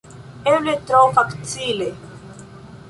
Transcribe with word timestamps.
Eble 0.51 0.73
tro 0.87 1.03
facile. 1.19 1.93